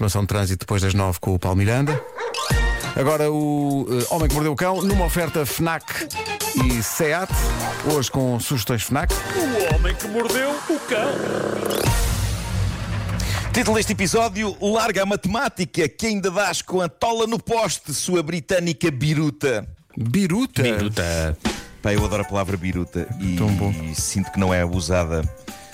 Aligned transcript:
informação 0.00 0.22
de 0.22 0.28
trânsito 0.28 0.60
depois 0.60 0.80
das 0.80 0.94
9 0.94 1.20
com 1.20 1.34
o 1.34 1.38
Paulo 1.38 1.58
Miranda. 1.58 2.02
Agora 2.96 3.30
o 3.30 3.86
eh, 3.90 4.06
Homem 4.14 4.28
que 4.28 4.34
Mordeu 4.34 4.52
o 4.52 4.56
Cão, 4.56 4.82
numa 4.82 5.04
oferta 5.04 5.44
FNAC 5.44 6.08
e 6.64 6.82
SEAT, 6.82 7.30
hoje 7.84 8.10
com 8.10 8.40
sugestões 8.40 8.82
FNAC. 8.82 9.12
O 9.12 9.74
homem 9.74 9.94
que 9.94 10.08
mordeu 10.08 10.50
o 10.50 10.80
cão. 10.88 11.12
Título 13.52 13.76
deste 13.76 13.92
episódio: 13.92 14.56
Larga 14.60 15.02
a 15.02 15.06
matemática 15.06 15.86
que 15.86 16.06
ainda 16.06 16.30
dás 16.30 16.62
com 16.62 16.80
a 16.80 16.88
tola 16.88 17.26
no 17.26 17.38
poste, 17.38 17.92
sua 17.92 18.22
britânica 18.22 18.90
biruta. 18.90 19.68
Biruta. 19.96 20.62
Biruta. 20.62 21.36
Pá, 21.82 21.92
eu 21.92 22.02
adoro 22.04 22.22
a 22.22 22.24
palavra 22.26 22.56
biruta 22.56 23.06
e, 23.20 23.36
Tão 23.36 23.48
bom. 23.48 23.72
sinto 23.94 24.32
que 24.32 24.40
não 24.40 24.52
é 24.52 24.64
usada 24.64 25.22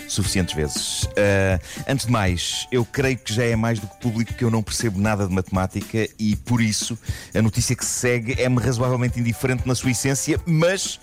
suficientes 0.09 0.55
vezes. 0.55 1.09
Ah, 1.17 1.59
antes 1.89 2.07
de 2.07 2.13
mais, 2.13 2.67
eu 2.71 2.85
creio 2.85 3.19
que 3.19 3.33
já 3.33 3.45
é 3.45 3.57
mais 3.57 3.79
do 3.79 3.87
que 3.87 3.97
público 4.01 4.35
que 4.35 4.45
eu 4.45 4.51
não 4.51 4.63
percebo 4.63 5.01
nada 5.01 5.27
de 5.27 5.33
matemática 5.35 6.09
e 6.19 6.37
por 6.37 6.61
isso 6.61 6.99
a 7.35 7.43
notícia 7.43 7.75
que 7.77 7.85
se 7.85 7.93
segue 8.01 8.41
é-me 8.41 8.61
razoavelmente 8.61 9.19
indiferente 9.21 9.67
na 9.67 9.75
sua 9.75 9.91
essência, 9.91 10.41
mas. 10.47 10.99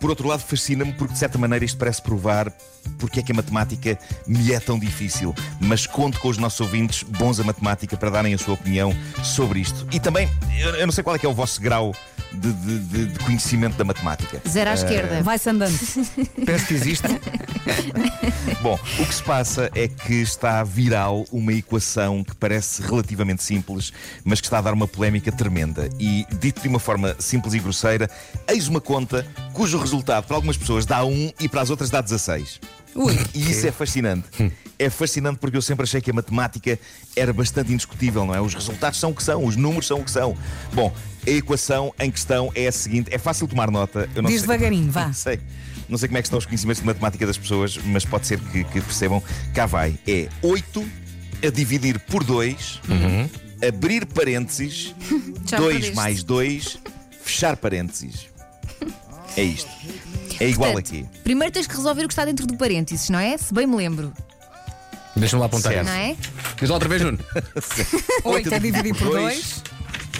Por 0.00 0.10
outro 0.10 0.26
lado, 0.26 0.40
fascina-me 0.40 0.92
porque, 0.94 1.12
de 1.12 1.18
certa 1.20 1.38
maneira, 1.38 1.64
isto 1.64 1.78
parece 1.78 2.02
provar 2.02 2.52
porque 2.98 3.20
é 3.20 3.22
que 3.22 3.30
a 3.30 3.34
matemática 3.36 3.96
me 4.26 4.52
é 4.52 4.58
tão 4.58 4.76
difícil. 4.76 5.32
Mas 5.60 5.86
conto 5.86 6.18
com 6.18 6.26
os 6.28 6.38
nossos 6.38 6.58
ouvintes 6.60 7.04
bons 7.04 7.38
a 7.38 7.44
matemática 7.44 7.96
para 7.96 8.10
darem 8.10 8.34
a 8.34 8.38
sua 8.38 8.54
opinião 8.54 8.92
sobre 9.22 9.60
isto. 9.60 9.86
E 9.92 10.00
também, 10.00 10.28
eu 10.76 10.84
não 10.88 10.92
sei 10.92 11.04
qual 11.04 11.14
é 11.14 11.20
que 11.20 11.24
é 11.24 11.28
o 11.28 11.32
vosso 11.32 11.60
grau 11.60 11.94
de, 12.32 12.52
de- 12.52 13.06
de- 13.06 13.18
conhecimento 13.20 13.76
da 13.76 13.84
matemática. 13.84 14.42
Zero 14.48 14.70
à 14.70 14.74
esquerda. 14.74 15.22
Vai-se 15.22 15.48
andando. 15.48 15.78
Parece 16.44 16.66
que 16.66 16.74
existe. 16.74 17.06
Bom, 18.60 18.78
o 18.98 19.06
que 19.06 19.14
se 19.14 19.22
passa 19.22 19.70
é 19.74 19.88
que 19.88 20.14
está 20.14 20.62
viral 20.62 21.24
uma 21.32 21.52
equação 21.52 22.22
que 22.22 22.34
parece 22.34 22.82
relativamente 22.82 23.42
simples, 23.42 23.92
mas 24.24 24.40
que 24.40 24.46
está 24.46 24.58
a 24.58 24.60
dar 24.60 24.72
uma 24.72 24.88
polémica 24.88 25.32
tremenda. 25.32 25.88
E, 25.98 26.26
dito 26.38 26.60
de 26.62 26.68
uma 26.68 26.78
forma 26.78 27.16
simples 27.18 27.54
e 27.54 27.58
grosseira, 27.58 28.08
eis 28.48 28.68
uma 28.68 28.80
conta 28.80 29.26
cujo 29.52 29.78
resultado 29.78 30.26
para 30.26 30.36
algumas 30.36 30.56
pessoas 30.56 30.86
dá 30.86 31.04
1 31.04 31.32
e 31.40 31.48
para 31.48 31.60
as 31.60 31.70
outras 31.70 31.90
dá 31.90 32.00
16. 32.00 32.60
Ui. 32.94 33.18
E 33.34 33.50
isso 33.50 33.66
é 33.66 33.72
fascinante. 33.72 34.52
É 34.78 34.90
fascinante 34.90 35.38
porque 35.38 35.56
eu 35.56 35.62
sempre 35.62 35.84
achei 35.84 36.00
que 36.00 36.10
a 36.10 36.14
matemática 36.14 36.78
era 37.16 37.32
bastante 37.32 37.72
indiscutível, 37.72 38.26
não 38.26 38.34
é? 38.34 38.40
Os 38.40 38.54
resultados 38.54 38.98
são 38.98 39.10
o 39.10 39.14
que 39.14 39.22
são, 39.22 39.44
os 39.44 39.56
números 39.56 39.86
são 39.86 40.00
o 40.00 40.04
que 40.04 40.10
são. 40.10 40.36
Bom, 40.74 40.92
a 41.26 41.30
equação 41.30 41.92
em 41.98 42.10
questão 42.10 42.50
é 42.54 42.66
a 42.66 42.72
seguinte: 42.72 43.08
é 43.12 43.18
fácil 43.18 43.46
tomar 43.48 43.70
nota. 43.70 44.08
Eu 44.14 44.22
não 44.22 44.30
Diz 44.30 44.40
sei- 44.42 44.48
devagarinho, 44.48 44.90
vá. 44.90 45.06
Não 45.06 45.12
sei. 45.14 45.40
Não 45.88 45.98
sei 45.98 46.08
como 46.08 46.18
é 46.18 46.22
que 46.22 46.26
estão 46.26 46.38
os 46.38 46.46
conhecimentos 46.46 46.80
de 46.80 46.86
matemática 46.86 47.26
das 47.26 47.36
pessoas, 47.36 47.76
mas 47.84 48.04
pode 48.04 48.26
ser 48.26 48.38
que, 48.40 48.64
que 48.64 48.80
percebam. 48.80 49.22
Cá 49.54 49.66
vai. 49.66 49.98
É 50.06 50.28
8 50.40 50.88
a 51.46 51.50
dividir 51.50 51.98
por 51.98 52.22
2, 52.24 52.80
abrir 53.68 54.06
parênteses, 54.06 54.94
Já 55.46 55.56
2 55.58 55.72
perdeste. 55.72 55.96
mais 55.96 56.22
2, 56.22 56.78
fechar 57.22 57.56
parênteses. 57.56 58.26
É 59.36 59.42
isto. 59.42 59.68
É 60.40 60.48
igual 60.48 60.72
Portanto, 60.72 60.94
aqui. 60.94 61.06
Primeiro 61.24 61.52
tens 61.52 61.66
que 61.66 61.74
resolver 61.76 62.04
o 62.04 62.08
que 62.08 62.12
está 62.12 62.24
dentro 62.24 62.46
do 62.46 62.56
parênteses, 62.56 63.08
não 63.10 63.18
é? 63.18 63.36
Se 63.36 63.52
bem 63.52 63.66
me 63.66 63.76
lembro, 63.76 64.12
Deixa-me 65.14 65.40
lá 65.40 65.46
apontar 65.46 65.72
Certo. 65.72 65.86
isso. 65.86 65.94
não 65.94 66.00
é? 66.02 66.16
Diz 66.58 66.68
lá 66.70 66.74
outra 66.76 66.88
vez, 66.88 67.02
Nuno. 67.02 67.18
8 68.24 68.54
a 68.54 68.58
dividir 68.58 68.94
por 68.96 69.08
2. 69.10 69.62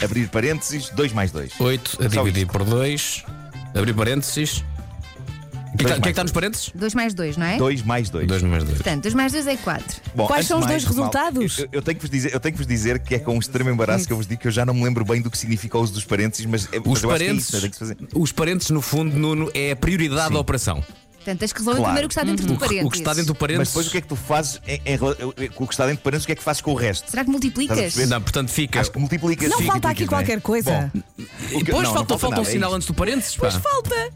Abrir 0.03 0.27
parênteses, 0.29 0.89
2 0.89 1.13
mais 1.13 1.31
2. 1.31 1.53
8 1.59 1.97
a 1.99 2.09
Só 2.09 2.21
dividir 2.23 2.43
isto. 2.43 2.51
por 2.51 2.63
2. 2.63 3.23
Abrir 3.75 3.93
parênteses. 3.93 4.63
O 5.73 5.75
que, 5.75 5.85
é 5.85 5.87
que 5.87 5.91
tá- 5.93 5.97
o 5.97 6.01
que 6.01 6.01
é 6.01 6.01
que 6.03 6.09
está 6.11 6.21
nos 6.23 6.31
parênteses? 6.31 6.71
2 6.75 6.93
mais 6.93 7.13
2, 7.15 7.35
não 7.35 7.45
é? 7.47 7.57
2 7.57 7.81
mais 7.81 8.07
2. 8.07 8.27
2 8.27 8.43
mais 8.43 8.63
2. 8.63 8.75
Portanto, 8.77 9.01
2 9.01 9.13
mais 9.15 9.31
2 9.31 9.47
é 9.47 9.57
4. 9.57 10.01
Bom, 10.13 10.27
Quais 10.27 10.41
antes 10.41 10.47
são 10.49 10.59
de 10.59 10.65
os 10.65 10.69
dois 10.69 10.83
mal, 10.83 10.93
resultados? 10.93 11.57
Eu, 11.59 11.69
eu 11.71 11.81
tenho 11.81 11.95
que 11.97 12.01
vos 12.03 12.09
dizer, 12.11 12.31
eu 12.31 12.39
tenho 12.39 12.53
que 12.53 12.57
vos 12.59 12.67
dizer 12.67 12.99
que 12.99 13.15
é 13.15 13.19
com 13.19 13.35
um 13.35 13.39
extremo 13.39 13.71
embaraço 13.71 14.05
que 14.05 14.13
eu 14.13 14.17
vos 14.17 14.27
digo 14.27 14.39
que 14.39 14.47
eu 14.47 14.51
já 14.51 14.67
não 14.67 14.73
me 14.75 14.83
lembro 14.83 15.03
bem 15.03 15.19
do 15.19 15.31
que 15.31 15.37
significa 15.37 15.75
o 15.79 15.81
uso 15.81 15.93
dos 15.93 16.05
parênteses, 16.05 16.45
mas, 16.45 16.65
é- 16.71 16.77
Os 16.77 16.83
mas 16.85 16.85
eu 16.85 16.91
acho 16.91 16.99
que 17.01 17.07
é 17.07 17.09
parênteses, 17.27 17.47
isso, 17.47 17.55
eu 17.55 17.61
tenho 17.61 17.71
que 17.73 17.79
fazer. 17.79 17.97
os 18.13 18.31
parênteses, 18.31 18.69
no 18.69 18.81
fundo, 18.83 19.17
Nuno, 19.17 19.49
é 19.55 19.71
a 19.71 19.75
prioridade 19.75 20.31
da 20.31 20.39
operação. 20.39 20.83
Portanto, 21.23 21.39
tens 21.39 21.53
que 21.53 21.59
resolver 21.59 21.79
Claro. 21.79 21.91
primeiro 21.93 22.05
o 22.05 22.09
que 22.09 22.13
está 22.13 22.23
dentro 22.23 22.45
do 22.45 22.53
que, 22.53 22.59
parênteses. 22.59 22.85
o 22.85 22.89
que 22.91 22.97
está 22.97 23.13
dentro 23.13 23.25
do 23.27 23.33
Mas 23.33 23.39
parênteses. 23.39 23.67
depois 23.69 23.87
o 23.87 23.91
que 23.91 23.97
é 23.97 24.01
que 24.01 24.07
tu 24.07 24.15
fazes 24.15 24.61
em, 24.67 24.81
em 24.85 24.97
rela- 24.97 25.15
com 25.55 25.63
o 25.63 25.67
que 25.67 25.73
está 25.73 25.85
dentro 25.85 25.97
de 25.97 26.03
parênteses, 26.03 26.23
o 26.23 26.27
que 26.27 26.31
é 26.33 26.35
que 26.35 26.43
fazes 26.43 26.61
com 26.61 26.71
o 26.71 26.75
resto? 26.75 27.09
Será 27.09 27.23
que 27.23 27.29
multiplicas? 27.31 27.77
Estás 27.77 27.93
a 27.93 27.95
perceber? 27.95 28.13
Não, 28.13 28.21
portanto 28.21 28.49
fica. 28.49 28.81
Acho 28.81 28.91
que 28.91 28.99
multiplicas. 28.99 29.49
Não 29.49 29.61
falta 29.61 29.89
aqui 29.89 30.01
multiplicas, 30.05 30.11
não 30.11 30.17
é? 30.19 30.21
qualquer 30.23 30.41
coisa. 30.41 30.91
Bom, 30.93 31.01
o 31.55 31.57
que- 31.59 31.63
depois 31.63 31.83
não, 31.87 31.93
falta, 31.93 32.13
não 32.13 32.19
falta 32.19 32.35
um 32.35 32.39
nada, 32.39 32.49
é 32.49 32.51
sinal 32.51 32.69
isto. 32.69 32.75
antes 32.75 32.87
do 32.87 32.93
parênteses. 32.93 33.35
pá. 33.37 33.51
Falta. 33.51 34.09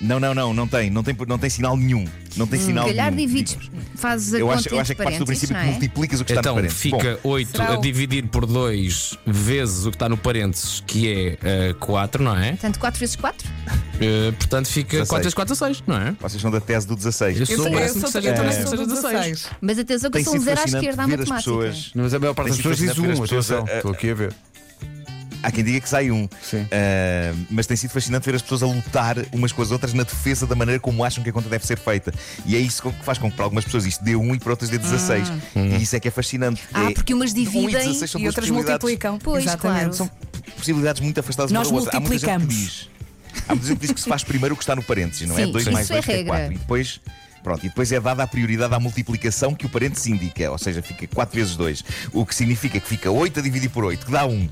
Não, 0.00 0.18
não, 0.18 0.34
não, 0.34 0.52
não 0.52 0.66
tem, 0.66 0.90
não 0.90 1.04
tem, 1.04 1.14
não 1.28 1.38
tem 1.38 1.48
sinal 1.48 1.76
nenhum. 1.76 2.04
Não 2.36 2.44
tem 2.44 2.58
Se 2.58 2.66
sinal 2.66 2.86
calhar 2.86 3.12
nenhum. 3.12 3.28
divides, 3.28 3.56
fazes 3.94 4.34
a 4.34 4.38
Eu 4.38 4.46
conta 4.48 4.58
acho, 4.58 4.68
eu 4.70 4.80
acho 4.80 4.90
é 4.90 4.94
que 4.96 5.02
partes 5.02 5.18
do 5.20 5.24
parênteses, 5.26 5.48
princípio 5.48 5.54
não 5.54 5.62
que 5.62 5.68
é? 5.68 5.70
multiplicas 5.70 6.20
o 6.20 6.24
que 6.24 6.32
está 6.32 6.40
Então 6.40 6.52
no 6.54 6.56
parênteses. 6.56 6.82
fica 6.82 7.20
8 7.22 7.50
será 7.52 7.68
a 7.68 7.78
o- 7.78 7.80
dividir 7.80 8.26
por 8.26 8.44
2 8.44 9.16
vezes 9.24 9.86
o 9.86 9.90
que 9.90 9.94
está 9.96 10.08
no 10.08 10.16
parênteses, 10.16 10.82
que 10.84 11.08
é 11.40 11.72
4, 11.78 12.20
não 12.20 12.36
é? 12.36 12.50
Portanto, 12.52 12.80
4 12.80 12.98
vezes 12.98 13.14
4? 13.14 13.48
Eh, 14.00 14.32
portanto 14.32 14.66
fica 14.68 14.98
16. 15.04 15.08
4 15.08 15.22
vezes 15.22 15.34
4 15.34 15.52
a 15.52 15.56
6, 15.56 15.82
não 15.86 15.96
é? 15.96 16.16
Vocês 16.20 16.40
são 16.42 16.50
da 16.50 16.60
tese 16.60 16.86
do 16.86 16.96
16. 16.96 17.36
Eu 17.36 17.40
Eu 17.42 17.46
sou 17.46 17.66
eu 17.66 17.72
parece-me 17.72 18.00
sou 18.00 18.06
que 18.08 18.12
seja 18.12 18.28
eu 18.30 18.36
sou 18.36 18.44
do 18.44 18.50
seja 18.70 18.86
16. 18.86 19.12
16. 19.12 19.48
Mas 19.60 19.78
atenção 19.78 20.10
que 20.10 20.18
eu 20.18 20.22
Tem 20.22 20.24
sou 20.24 20.34
um 20.36 20.40
zero 20.40 20.60
à 20.60 20.64
esquerda 20.64 21.02
à 21.02 21.06
matemática. 21.06 21.34
pessoas. 21.36 21.90
Mas 21.94 22.14
a 22.14 22.18
maior 22.18 22.34
parte 22.34 22.48
das 22.48 22.56
pessoas 22.56 22.76
diz 22.78 22.88
fascinante 22.88 23.20
um, 23.20 23.24
atenção. 23.24 23.64
Estou 23.66 23.90
aqui 23.92 24.10
a 24.10 24.14
ver. 24.14 24.34
Há 25.44 25.50
quem 25.50 25.64
diga 25.64 25.80
que 25.80 25.88
sai 25.88 26.08
um. 26.12 26.28
Sim. 26.40 26.64
Ah, 26.70 27.34
mas 27.50 27.66
tem 27.66 27.76
sido 27.76 27.90
fascinante 27.90 28.24
ver 28.24 28.36
as 28.36 28.42
pessoas 28.42 28.62
a 28.62 28.66
lutar 28.66 29.16
umas 29.32 29.50
com 29.50 29.60
as 29.60 29.72
outras 29.72 29.92
na 29.92 30.04
defesa 30.04 30.46
da 30.46 30.54
maneira 30.54 30.78
como 30.78 31.02
acham 31.04 31.22
que 31.22 31.30
a 31.30 31.32
conta 31.32 31.48
deve 31.48 31.66
ser 31.66 31.76
feita. 31.78 32.12
E 32.46 32.54
é 32.54 32.60
isso 32.60 32.80
que 32.80 33.04
faz 33.04 33.18
com 33.18 33.28
que 33.28 33.34
para 33.36 33.46
algumas 33.46 33.64
pessoas 33.64 33.84
isto 33.84 34.04
dê 34.04 34.14
1 34.14 34.34
e 34.36 34.38
para 34.38 34.50
outras 34.52 34.70
dê 34.70 34.78
16. 34.78 35.28
E 35.56 35.82
isso 35.82 35.96
é 35.96 36.00
que 36.00 36.06
é 36.06 36.10
fascinante. 36.12 36.62
Ah, 36.72 36.90
É- 36.90 36.94
porque 36.94 37.12
umas 37.12 37.32
um 37.32 37.36
e 37.36 37.44
dividem 37.44 37.70
16 37.70 38.10
são 38.10 38.20
E 38.20 38.24
duas 38.24 38.36
outras 38.36 38.50
multiplicam. 38.50 39.18
Pois, 39.18 39.44
Exatamente. 39.44 39.80
claro. 39.80 39.94
São 39.94 40.10
possibilidades 40.56 41.00
muito 41.02 41.18
afastadas 41.18 41.50
Nós 41.50 41.66
uma 41.68 41.80
da 41.80 41.84
outra. 41.86 41.96
Há 41.96 42.00
muita 42.00 42.18
gente 42.18 42.24
que 42.24 42.38
multiplicamos. 42.38 42.72
diz. 42.72 42.88
Há 43.52 43.54
gente 43.54 43.74
que 43.76 43.86
diz 43.86 43.92
que 43.92 44.00
se 44.00 44.08
faz 44.08 44.24
primeiro 44.24 44.54
o 44.54 44.56
que 44.56 44.62
está 44.62 44.74
no 44.74 44.82
parênteses, 44.82 45.28
não 45.28 45.38
é? 45.38 45.44
Sim, 45.44 45.52
2 45.52 45.64
isso 45.64 45.72
mais 45.72 45.90
é 45.90 45.94
2 45.94 46.04
que 46.04 46.10
é 46.10 46.14
regra. 46.16 46.32
4. 46.32 46.52
E 46.52 46.58
depois. 46.58 47.00
Pronto, 47.42 47.66
e 47.66 47.68
depois 47.68 47.90
é 47.90 48.00
dada 48.00 48.22
a 48.22 48.26
prioridade 48.26 48.72
à 48.72 48.78
multiplicação 48.78 49.52
que 49.52 49.66
o 49.66 49.68
parênteses 49.68 50.06
indica, 50.06 50.48
ou 50.50 50.58
seja, 50.58 50.80
fica 50.80 51.08
4 51.08 51.34
vezes 51.34 51.56
2, 51.56 51.84
o 52.12 52.24
que 52.24 52.34
significa 52.36 52.78
que 52.78 52.88
fica 52.88 53.10
8 53.10 53.40
a 53.40 53.42
dividir 53.42 53.68
por 53.68 53.84
8, 53.84 54.06
que 54.06 54.12
dá 54.12 54.24
1. 54.24 54.48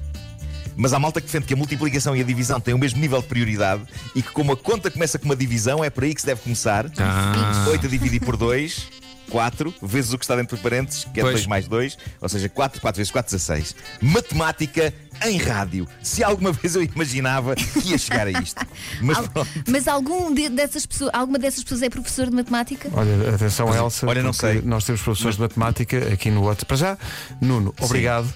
Mas 0.77 0.93
há 0.93 0.99
malta 0.99 1.21
que 1.21 1.27
defende 1.27 1.47
que 1.47 1.55
a 1.55 1.57
multiplicação 1.57 2.17
e 2.17 2.21
a 2.21 2.25
divisão 2.25 2.61
têm 2.61 2.75
o 2.75 2.79
mesmo 2.79 3.01
nível 3.01 3.21
de 3.21 3.29
prioridade 3.29 3.83
e 4.15 4.23
que, 4.23 4.31
como 4.33 4.53
a 4.53 4.57
conta 4.57 4.91
começa 4.91 5.19
com 5.21 5.27
uma 5.27 5.37
divisão, 5.37 5.85
é 5.85 5.91
por 5.91 6.03
aí 6.03 6.13
que 6.13 6.21
se 6.21 6.27
deve 6.27 6.41
começar. 6.41 6.87
Ah. 6.99 7.67
8 7.69 7.87
a 7.87 7.89
dividir 7.89 8.21
por 8.21 8.37
2, 8.37 8.89
4, 9.31 9.75
vezes 9.83 10.13
o 10.13 10.19
que 10.19 10.25
está 10.25 10.35
dentro 10.35 10.57
de 10.57 10.63
parênteses, 10.63 11.05
que 11.05 11.21
é 11.21 11.23
Pois. 11.23 11.35
2 11.35 11.47
mais 11.47 11.69
2, 11.69 11.97
ou 12.21 12.29
seja, 12.29 12.49
4, 12.49 12.81
4 12.81 12.97
vezes 12.99 13.13
4, 13.13 13.31
16. 13.37 13.77
Matemática 14.01 14.93
em 15.27 15.37
rádio. 15.39 15.87
Se 16.03 16.23
alguma 16.25 16.53
vez 16.53 16.75
eu 16.75 16.83
imaginava 16.83 17.55
que 17.55 17.89
ia 17.91 17.99
chegar 17.99 18.27
a 18.27 18.31
isto. 18.31 18.65
Mas 19.03 19.19
Al- 19.19 19.29
pronto. 19.29 19.51
Mas 19.69 19.89
algum 19.89 20.33
de- 20.35 20.49
dessas 20.49 20.87
pessoas, 20.87 21.11
alguma 21.13 21.39
dessas 21.39 21.63
pessoas 21.63 21.83
é 21.83 21.91
professor 21.91 22.27
de 22.27 22.33
matemática? 22.37 22.89
Olha, 22.93 23.35
atenção, 23.35 23.75
Elsa. 23.75 24.07
Olha, 24.07 24.23
não 24.23 24.33
sei. 24.33 24.61
Nós 24.63 24.85
temos 24.85 25.01
professores 25.03 25.37
de 25.37 25.43
matemática 25.43 25.99
aqui 26.13 26.31
no 26.31 26.43
WhatsApp. 26.45 26.67
Para 26.67 26.77
já, 26.77 26.99
Nuno, 27.41 27.75
obrigado. 27.81 28.33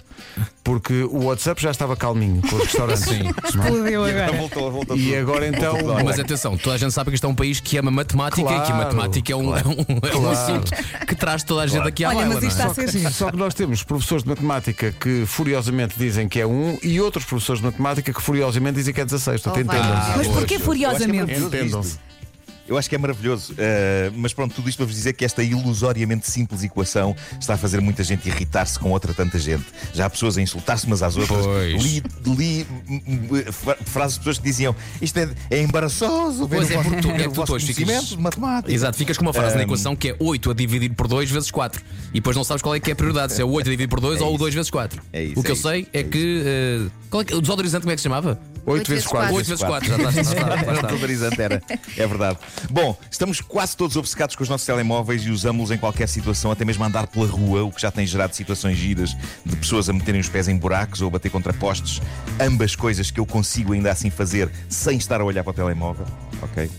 Porque 0.62 1.02
o 1.04 1.24
WhatsApp 1.24 1.60
já 1.60 1.70
estava 1.70 1.96
calminho 1.96 2.40
com 2.42 2.56
os 2.56 2.62
restaurantes. 2.64 3.04
Sim. 3.04 3.30
Explodiu 3.44 4.04
agora. 4.04 4.32
Voltou, 4.32 4.70
voltou 4.72 4.96
E 4.96 5.14
agora 5.16 5.46
então. 5.46 5.76
Mas 6.04 6.18
atenção, 6.18 6.56
toda 6.56 6.76
a 6.76 6.78
gente 6.78 6.92
sabe 6.92 7.10
que 7.10 7.16
isto 7.16 7.26
é 7.26 7.28
um 7.28 7.34
país 7.34 7.60
que 7.60 7.76
ama 7.76 7.90
matemática 7.90 8.40
e 8.40 8.44
que 8.44 8.50
a 8.52 8.60
Claro, 8.64 8.76
matemática 8.96 9.32
é 9.32 9.36
um, 9.36 9.56
é 9.56 9.60
um, 9.62 9.72
é 10.08 10.16
um 10.16 10.20
Claro. 10.22 10.30
assunto 10.30 10.72
que 11.06 11.14
traz 11.14 11.42
toda 11.42 11.62
a 11.62 11.66
gente 11.66 11.74
Claro. 11.76 11.88
aqui 11.88 12.04
à 12.04 12.08
Olha, 12.08 12.18
baila, 12.18 12.34
mas 12.36 12.44
isto 12.44 12.62
é? 12.62 12.66
está 12.66 12.70
a 12.70 12.74
ser 12.74 12.98
giro. 12.98 13.12
Só 13.12 13.30
que 13.30 13.36
nós 13.36 13.54
temos 13.54 13.82
professores 13.82 14.22
de 14.24 14.30
matemática 14.30 14.92
que 14.92 15.24
furiosamente 15.26 15.94
dizem 15.98 16.28
que 16.28 16.40
é 16.40 16.46
um 16.46 16.73
e 16.82 17.00
outros 17.00 17.24
professores 17.24 17.60
de 17.60 17.66
matemática 17.66 18.12
que 18.12 18.22
furiosamente 18.22 18.76
dizem 18.76 18.92
que 18.94 19.00
é 19.00 19.04
16. 19.04 19.40
Portanto, 19.42 19.66
Oh, 19.68 19.74
entendam-se. 19.76 20.18
Mas 20.18 20.28
porquê 20.28 20.54
é 20.54 20.58
furiosamente? 20.58 21.32
Entendam-se. 21.32 21.98
Eu 22.66 22.78
acho 22.78 22.88
que 22.88 22.94
é 22.94 22.98
maravilhoso. 22.98 23.52
Uh, 23.52 23.56
mas 24.16 24.32
pronto, 24.32 24.54
tudo 24.54 24.68
isto 24.68 24.78
para 24.78 24.86
vos 24.86 24.94
dizer 24.94 25.12
que 25.12 25.24
esta 25.24 25.42
ilusoriamente 25.42 26.30
simples 26.30 26.62
equação 26.62 27.14
está 27.38 27.54
a 27.54 27.56
fazer 27.58 27.80
muita 27.80 28.02
gente 28.02 28.26
irritar-se 28.28 28.78
com 28.78 28.90
outra 28.90 29.12
tanta 29.12 29.38
gente. 29.38 29.64
Já 29.92 30.06
há 30.06 30.10
pessoas 30.10 30.38
a 30.38 30.42
insultar-se 30.42 30.86
umas 30.86 31.02
às 31.02 31.16
outras. 31.16 31.44
Pois. 31.44 31.82
Li, 31.82 32.02
li 32.26 32.66
fra- 33.52 33.76
frases 33.84 34.14
de 34.14 34.20
pessoas 34.20 34.38
que 34.38 34.44
diziam 34.44 34.74
isto 35.02 35.16
é, 35.18 35.28
é 35.50 35.62
embaraçoso. 35.62 36.48
Pois 36.48 36.70
é, 36.70 36.82
porque 36.82 37.00
tu- 37.02 37.10
é 37.12 37.24
tu 37.28 37.30
depois 37.40 37.62
ficas- 37.64 38.08
de 38.08 38.16
matemática. 38.18 38.72
Exato, 38.72 38.96
ficas 38.96 39.18
com 39.18 39.24
uma 39.24 39.32
frase 39.34 39.54
na 39.56 39.60
Um, 39.62 39.64
equação 39.64 39.94
que 39.94 40.08
é 40.10 40.16
8 40.18 40.50
a 40.50 40.54
dividir 40.54 40.90
por 40.94 41.06
2 41.06 41.30
vezes 41.30 41.50
4. 41.50 41.82
E 42.10 42.14
depois 42.14 42.34
não 42.36 42.44
sabes 42.44 42.62
qual 42.62 42.74
é 42.74 42.80
que 42.80 42.90
é 42.90 42.92
a 42.92 42.96
prioridade, 42.96 43.32
se 43.34 43.42
é 43.42 43.44
o 43.44 43.50
8 43.50 43.66
a 43.66 43.70
dividir 43.70 43.88
por 43.88 44.00
2 44.00 44.20
ou 44.22 44.34
o 44.34 44.38
2 44.38 44.54
vezes 44.54 44.70
4. 44.70 45.02
É 45.12 45.22
isso, 45.22 45.38
o 45.38 45.42
que 45.42 45.48
é 45.48 45.50
eu 45.50 45.54
isso, 45.54 45.62
sei 45.68 45.86
é, 45.92 46.00
é 46.00 46.02
que. 46.02 46.42
eh, 46.46 46.86
qual 47.10 47.20
é 47.20 47.24
que- 47.26 47.34
o 47.34 47.40
desodorizante 47.40 47.82
como 47.82 47.92
é 47.92 47.94
que 47.94 48.00
se 48.00 48.04
chamava? 48.04 48.40
8 48.66 48.88
vezes 48.88 49.06
4. 49.06 49.34
8 49.34 49.46
vezes 49.46 49.64
4, 49.64 49.88
já 49.88 49.96
está. 49.96 51.34
Era. 51.42 51.62
É 51.96 52.06
verdade. 52.06 52.38
Bom, 52.70 52.96
estamos 53.10 53.40
quase 53.40 53.76
todos 53.76 53.96
obcecados 53.96 54.36
com 54.36 54.42
os 54.42 54.48
nossos 54.48 54.66
telemóveis 54.66 55.22
e 55.22 55.30
usamos-los 55.30 55.70
em 55.70 55.78
qualquer 55.78 56.08
situação, 56.08 56.50
até 56.50 56.64
mesmo 56.64 56.84
andar 56.84 57.06
pela 57.06 57.26
rua, 57.26 57.64
o 57.64 57.70
que 57.70 57.80
já 57.80 57.90
tem 57.90 58.06
gerado 58.06 58.34
situações 58.34 58.76
giras 58.76 59.16
de 59.44 59.56
pessoas 59.56 59.88
a 59.88 59.92
meterem 59.92 60.20
os 60.20 60.28
pés 60.28 60.48
em 60.48 60.56
buracos 60.56 61.00
ou 61.02 61.08
a 61.08 61.10
bater 61.10 61.30
contra 61.30 61.52
postes. 61.52 62.00
Ambas 62.40 62.74
coisas 62.74 63.10
que 63.10 63.20
eu 63.20 63.26
consigo 63.26 63.72
ainda 63.72 63.90
assim 63.90 64.10
fazer 64.10 64.50
sem 64.68 64.96
estar 64.96 65.20
a 65.20 65.24
olhar 65.24 65.42
para 65.42 65.50
o 65.50 65.54
telemóvel. 65.54 66.06
Ok? 66.42 66.70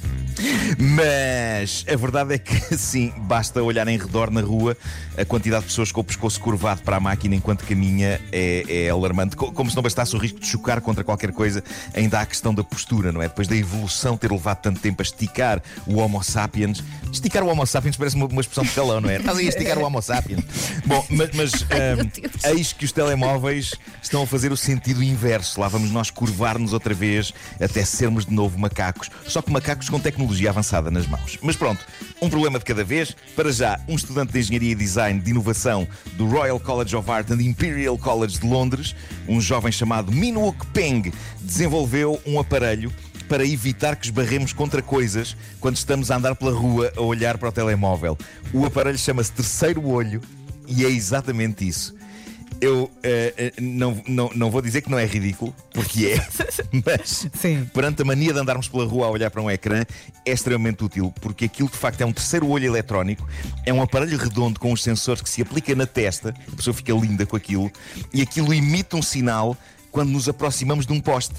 Mas 0.78 1.86
a 1.92 1.96
verdade 1.96 2.34
é 2.34 2.38
que 2.38 2.56
sim, 2.78 3.14
basta 3.18 3.62
olhar 3.64 3.88
em 3.88 3.98
redor 3.98 4.30
na 4.32 4.42
rua, 4.42 4.76
a 5.18 5.24
quantidade 5.26 5.62
de 5.64 5.68
pessoas 5.70 5.92
com 5.92 6.02
o 6.02 6.04
pescoço 6.04 6.40
curvado 6.40 6.82
para 6.82 6.98
a 6.98 7.00
máquina 7.00 7.36
enquanto 7.36 7.64
caminha 7.66 8.20
é, 8.32 8.64
é 8.68 8.90
alarmante. 8.90 9.36
Co- 9.36 9.52
Como 9.52 9.70
se 9.70 9.76
não 9.76 9.84
bastasse 9.84 10.16
o 10.16 10.20
risco 10.20 10.40
de 10.40 10.48
chocar 10.48 10.82
contra 10.82 11.04
qualquer 11.04 11.32
coisa, 11.32 11.64
ainda 11.94 12.20
há 12.20 12.22
a 12.22 12.26
questão 12.26 12.54
da 12.54 12.64
postura, 12.64 13.12
não 13.12 13.22
é? 13.22 13.28
Depois 13.28 13.48
da 13.48 13.56
evolução 13.56 14.18
ter 14.18 14.32
levado 14.32 14.58
tanto 14.62 14.80
tempo 14.80 15.02
a 15.02 15.04
esticar 15.04 15.62
o 15.88 15.98
Homo 16.00 16.22
sapiens. 16.24 16.84
Esticar 17.12 17.44
o 17.44 17.48
Homo 17.48 17.66
sapiens 17.66 17.96
parece 17.96 18.16
uma, 18.16 18.26
uma 18.26 18.42
expressão 18.42 18.64
de 18.64 18.72
telão, 18.72 19.00
não 19.00 19.10
é? 19.10 19.18
Estás 19.18 19.38
aí 19.38 19.46
a 19.46 19.50
esticar 19.50 19.78
o 19.78 19.84
Homo 19.84 20.02
sapiens. 20.02 20.44
Bom, 20.86 21.06
mas, 21.10 21.30
mas 21.34 21.52
Deus. 21.64 22.44
eis 22.46 22.74
que 22.74 22.86
os 22.86 22.92
telemóveis 22.92 23.74
estão 24.04 24.24
a 24.24 24.28
fazer 24.28 24.52
o 24.52 24.58
sentido 24.58 25.02
inverso. 25.02 25.60
Lá 25.60 25.68
vamos 25.68 25.92
nós 25.92 26.10
curvar-nos 26.10 26.74
outra 26.74 26.94
vez 26.94 27.34
até 27.62 27.84
sermos 27.86 28.26
de 28.26 28.34
novo 28.34 28.58
macacos. 28.60 29.10
Só 29.28 29.42
que 29.42 29.52
macacos 29.52 29.90
com 29.90 30.00
tecnologia 30.00 30.25
avançada 30.48 30.90
nas 30.90 31.08
mãos. 31.08 31.38
Mas 31.42 31.56
pronto, 31.56 31.86
um 32.22 32.30
problema 32.30 32.60
de 32.60 32.66
cada 32.66 32.84
vez. 32.84 33.16
Para 33.36 33.52
já, 33.52 33.80
um 33.88 33.96
estudante 33.96 34.34
de 34.34 34.40
Engenharia 34.40 34.72
e 34.72 34.76
Design 34.76 35.20
de 35.20 35.32
Inovação 35.32 35.88
do 36.14 36.28
Royal 36.28 36.60
College 36.60 36.96
of 36.96 37.10
Art 37.10 37.30
and 37.32 37.42
Imperial 37.42 37.98
College 37.98 38.40
de 38.40 38.48
Londres, 38.48 38.96
um 39.28 39.40
jovem 39.40 39.72
chamado 39.72 40.12
Minwook 40.12 40.66
Peng, 40.68 41.12
desenvolveu 41.42 42.22
um 42.26 42.40
aparelho 42.40 42.92
para 43.28 43.46
evitar 43.46 43.96
que 43.96 44.06
esbarremos 44.06 44.54
contra 44.54 44.82
coisas 44.82 45.36
quando 45.60 45.78
estamos 45.78 46.12
a 46.12 46.18
andar 46.18 46.36
pela 46.36 46.52
rua 46.52 46.92
a 46.96 47.02
olhar 47.02 47.38
para 47.38 47.50
o 47.50 47.52
telemóvel. 47.52 48.18
O 48.54 48.66
aparelho 48.66 48.98
chama-se 48.98 49.32
Terceiro 49.32 49.86
Olho 49.88 50.22
e 50.68 50.86
é 50.86 50.90
exatamente 50.90 51.68
isso. 51.68 51.96
Eu 52.62 52.90
eh, 53.04 53.34
eh, 53.38 53.54
não, 53.62 54.02
não, 54.08 54.32
não 54.34 54.50
vou 54.50 54.62
dizer 54.62 54.82
que 54.82 54.90
não 54.90 54.98
é 54.98 55.06
ridículo, 55.06 55.54
porque 55.74 56.08
é, 56.08 56.28
mas 56.86 57.28
Sim. 57.34 57.66
perante 57.74 58.02
a 58.02 58.06
mania 58.06 58.34
de 58.34 58.40
andarmos 58.40 58.68
pela 58.68 58.86
rua 58.86 59.08
a 59.08 59.10
olhar 59.10 59.30
para 59.30 59.42
um 59.42 59.52
ecrã, 59.52 59.84
é 60.26 60.32
extremamente 60.32 60.84
útil, 60.84 61.14
porque 61.22 61.46
aquilo 61.46 61.70
de 61.70 61.78
facto 61.78 62.02
é 62.02 62.06
um 62.06 62.14
terceiro 62.14 62.48
olho 62.48 62.66
eletrónico, 62.66 63.28
é 63.66 63.74
um 63.74 63.82
aparelho 63.82 64.18
redondo 64.18 64.60
com 64.60 64.72
os 64.72 64.82
sensores 64.82 65.22
que 65.22 65.30
se 65.30 65.42
aplica 65.42 65.76
na 65.76 65.86
testa, 65.86 66.34
a 66.52 66.56
pessoa 66.56 66.74
fica 66.74 66.94
linda 66.94 67.26
com 67.26 67.36
aquilo, 67.36 67.70
e 68.14 68.22
aquilo 68.22 68.54
imita 68.54 68.96
um 68.96 69.02
sinal 69.02 69.58
quando 69.92 70.10
nos 70.10 70.30
aproximamos 70.30 70.86
de 70.86 70.94
um 70.94 71.02
poste. 71.02 71.36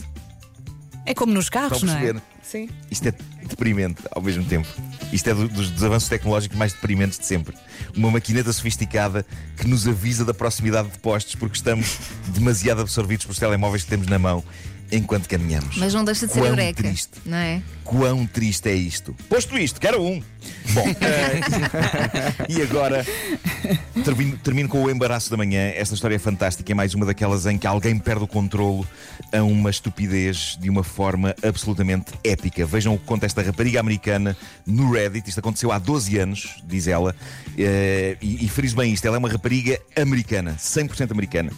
É 1.07 1.15
como 1.15 1.33
nos 1.33 1.49
carros, 1.49 1.83
não 1.83 1.95
é? 1.95 1.99
perceber? 1.99 2.23
Sim. 2.43 2.69
Isto 2.91 3.09
é 3.09 3.15
deprimente 3.49 4.03
ao 4.11 4.21
mesmo 4.21 4.45
tempo. 4.45 4.69
Isto 5.13 5.31
é 5.31 5.35
do- 5.35 5.49
dos, 5.49 5.71
dos 5.71 5.85
avanços 5.85 6.09
tecnológicos 6.09 6.57
mais 6.59 6.73
deprimentes 6.73 7.19
de 7.19 7.27
sempre. 7.27 7.55
Uma 7.97 8.11
maquineta 8.11 8.53
sofisticada 8.53 9.25
que 9.57 9.67
nos 9.67 9.87
avisa 9.87 10.25
da 10.25 10.35
proximidade 10.35 10.89
de 10.91 10.99
postes 10.99 11.35
porque 11.35 11.57
estamos 11.57 11.99
demasiado 12.29 12.81
absorvidos 12.81 13.25
pelos 13.25 13.39
telemóveis 13.39 13.85
que 13.85 13.91
temos 13.91 14.07
na 14.09 14.19
mão 14.19 14.43
enquanto 14.91 15.29
caminhamos. 15.29 15.77
Mas 15.77 15.93
não 15.95 16.05
deixa 16.05 16.27
de 16.27 16.33
ser 16.33 16.41
Quão 16.41 16.49
eureka. 16.51 16.83
triste. 16.83 17.13
Não 17.25 17.37
é? 17.37 17.63
Quão 17.85 18.27
triste 18.27 18.69
é 18.69 18.75
isto? 18.75 19.15
Posto 19.29 19.57
isto, 19.59 19.81
quero 19.81 20.03
um. 20.03 20.23
Bom, 20.73 20.85
eh, 21.01 22.47
e 22.49 22.63
agora 22.63 23.05
termino, 24.05 24.37
termino 24.39 24.69
com 24.69 24.83
o 24.83 24.91
embaraço 24.91 25.31
da 25.31 25.37
manhã. 25.37 25.61
Esta 25.75 25.95
história 25.95 26.17
é 26.17 26.19
fantástica. 26.19 26.73
É 26.73 26.75
mais 26.75 26.95
uma 26.95 27.07
daquelas 27.07 27.47
em 27.47 27.59
que 27.59 27.67
alguém 27.67 27.99
perde 27.99 28.25
o 28.25 28.27
controlo 28.27 28.87
a 29.33 29.43
uma 29.43 29.71
estupidez 29.71 30.57
de 30.61 30.69
uma 30.71 30.83
forma 30.83 31.35
absolutamente 31.43 32.13
épica. 32.25 32.65
Vejam 32.67 32.95
o 32.95 32.99
que 32.99 33.05
conta 33.05 33.27
esta 33.27 33.43
rapariga 33.43 33.81
americana 33.81 34.37
no 34.67 34.93
Reddit. 34.93 35.29
Isto 35.29 35.39
aconteceu 35.41 35.73
há 35.73 35.79
12 35.79 36.19
anos, 36.19 36.63
diz 36.65 36.87
ela. 36.87 37.15
Eh, 37.57 38.17
e, 38.21 38.45
e 38.45 38.49
friso 38.49 38.77
bem 38.77 38.93
isto: 38.93 39.07
ela 39.07 39.17
é 39.17 39.19
uma 39.19 39.29
rapariga 39.31 39.81
americana, 39.97 40.57
100% 40.59 41.11
americana. 41.11 41.51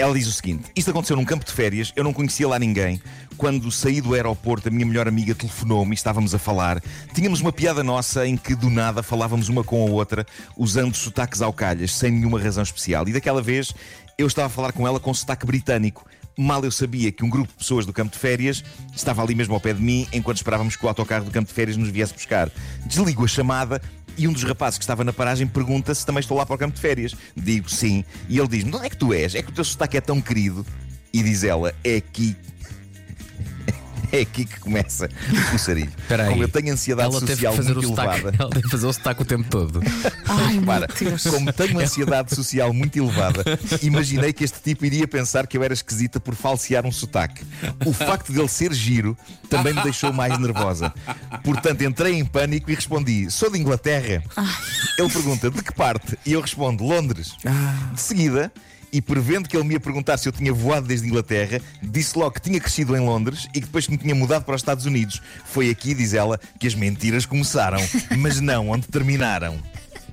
Ela 0.00 0.14
diz 0.14 0.26
o 0.26 0.32
seguinte: 0.32 0.70
Isto 0.74 0.92
aconteceu 0.92 1.14
num 1.14 1.26
campo 1.26 1.44
de 1.44 1.52
férias, 1.52 1.92
eu 1.94 2.02
não 2.02 2.14
conhecia 2.14 2.48
lá 2.48 2.58
ninguém. 2.58 2.98
Quando 3.36 3.70
saí 3.70 4.00
do 4.00 4.14
aeroporto, 4.14 4.68
a 4.68 4.70
minha 4.70 4.86
melhor 4.86 5.06
amiga 5.06 5.34
telefonou-me 5.34 5.90
e 5.90 5.94
estávamos 5.94 6.34
a 6.34 6.38
falar. 6.38 6.82
Tínhamos 7.12 7.42
uma 7.42 7.52
piada 7.52 7.84
nossa 7.84 8.26
em 8.26 8.34
que 8.34 8.54
do 8.54 8.70
nada 8.70 9.02
falávamos 9.02 9.50
uma 9.50 9.62
com 9.62 9.86
a 9.86 9.90
outra, 9.90 10.26
usando 10.56 10.94
sotaques 10.94 11.42
ao 11.42 11.52
calhas, 11.52 11.92
sem 11.92 12.12
nenhuma 12.12 12.40
razão 12.40 12.62
especial. 12.62 13.06
E 13.08 13.12
daquela 13.12 13.42
vez 13.42 13.74
eu 14.16 14.26
estava 14.26 14.46
a 14.46 14.50
falar 14.50 14.72
com 14.72 14.88
ela 14.88 14.98
com 14.98 15.12
sotaque 15.12 15.44
britânico. 15.44 16.06
Mal 16.38 16.64
eu 16.64 16.70
sabia 16.70 17.12
que 17.12 17.22
um 17.22 17.28
grupo 17.28 17.48
de 17.48 17.54
pessoas 17.58 17.84
do 17.84 17.92
campo 17.92 18.12
de 18.12 18.18
férias 18.18 18.64
estava 18.96 19.22
ali 19.22 19.34
mesmo 19.34 19.52
ao 19.52 19.60
pé 19.60 19.74
de 19.74 19.82
mim 19.82 20.08
enquanto 20.12 20.38
esperávamos 20.38 20.76
que 20.76 20.84
o 20.86 20.88
autocarro 20.88 21.26
do 21.26 21.30
campo 21.30 21.48
de 21.48 21.54
férias 21.54 21.76
nos 21.76 21.90
viesse 21.90 22.14
buscar. 22.14 22.50
Desligo 22.86 23.22
a 23.22 23.28
chamada 23.28 23.82
e 24.20 24.28
um 24.28 24.32
dos 24.34 24.42
rapazes 24.42 24.78
que 24.78 24.84
estava 24.84 25.02
na 25.02 25.14
paragem 25.14 25.46
pergunta 25.46 25.94
se 25.94 26.04
também 26.04 26.20
estou 26.20 26.36
lá 26.36 26.44
para 26.44 26.54
o 26.54 26.58
campo 26.58 26.74
de 26.74 26.80
férias. 26.80 27.16
Digo 27.34 27.70
sim. 27.70 28.04
E 28.28 28.38
ele 28.38 28.48
diz-me: 28.48 28.70
de 28.70 28.76
onde 28.76 28.86
é 28.86 28.90
que 28.90 28.96
tu 28.96 29.14
és? 29.14 29.34
É 29.34 29.42
que 29.42 29.48
o 29.48 29.52
teu 29.52 29.64
sotaque 29.64 29.96
é 29.96 30.00
tão 30.00 30.20
querido. 30.20 30.64
E 31.10 31.22
diz 31.22 31.42
ela: 31.42 31.74
é 31.82 31.96
aqui. 31.96 32.36
É 34.12 34.20
aqui 34.20 34.44
que 34.44 34.58
começa 34.60 35.08
o 35.30 35.50
coçarilho. 35.52 35.92
Espera 35.98 36.24
aí. 36.24 36.30
Como 36.30 36.42
eu 36.42 36.48
tenho 36.48 36.72
ansiedade 36.72 37.10
Ela 37.10 37.20
teve 37.20 37.32
social 37.32 37.54
o 37.54 37.64
muito 37.64 37.86
elevada. 37.86 38.34
Ela 38.38 38.50
teve 38.50 38.62
que 38.62 38.70
fazer 38.70 38.86
o 38.86 38.92
sotaque 38.92 39.22
o 39.22 39.24
tempo 39.24 39.48
todo. 39.48 39.80
Ai, 40.26 40.60
como 41.30 41.52
tenho 41.52 41.78
ansiedade 41.80 42.34
social 42.34 42.72
muito 42.72 42.96
elevada, 42.96 43.44
imaginei 43.82 44.32
que 44.32 44.44
este 44.44 44.60
tipo 44.60 44.84
iria 44.84 45.06
pensar 45.06 45.46
que 45.46 45.56
eu 45.56 45.62
era 45.62 45.72
esquisita 45.72 46.18
por 46.18 46.34
falsear 46.34 46.84
um 46.86 46.92
sotaque. 46.92 47.44
O 47.86 47.92
facto 47.92 48.32
de 48.32 48.38
ele 48.38 48.48
ser 48.48 48.72
giro 48.72 49.16
também 49.48 49.72
me 49.72 49.82
deixou 49.82 50.12
mais 50.12 50.38
nervosa. 50.38 50.92
Portanto, 51.44 51.82
entrei 51.82 52.14
em 52.14 52.24
pânico 52.24 52.70
e 52.70 52.74
respondi: 52.74 53.30
Sou 53.30 53.50
de 53.50 53.58
Inglaterra. 53.58 54.22
Ele 54.98 55.08
pergunta: 55.08 55.50
De 55.50 55.62
que 55.62 55.72
parte? 55.72 56.18
E 56.26 56.32
eu 56.32 56.40
respondo: 56.40 56.84
Londres. 56.84 57.34
De 57.92 58.00
seguida. 58.00 58.52
E 58.92 59.00
prevendo 59.00 59.48
que 59.48 59.56
ele 59.56 59.64
me 59.64 59.74
ia 59.74 59.80
perguntar 59.80 60.16
se 60.16 60.28
eu 60.28 60.32
tinha 60.32 60.52
voado 60.52 60.86
desde 60.86 61.06
Inglaterra, 61.06 61.60
disse 61.82 62.18
logo 62.18 62.32
que 62.32 62.40
tinha 62.40 62.60
crescido 62.60 62.96
em 62.96 63.00
Londres 63.00 63.46
e 63.54 63.60
que 63.60 63.66
depois 63.66 63.86
que 63.86 63.92
me 63.92 63.98
tinha 63.98 64.14
mudado 64.14 64.44
para 64.44 64.54
os 64.54 64.60
Estados 64.60 64.84
Unidos. 64.84 65.22
Foi 65.44 65.70
aqui, 65.70 65.94
diz 65.94 66.14
ela, 66.14 66.40
que 66.58 66.66
as 66.66 66.74
mentiras 66.74 67.24
começaram, 67.24 67.78
mas 68.18 68.40
não 68.40 68.70
onde 68.70 68.88
terminaram. 68.88 69.58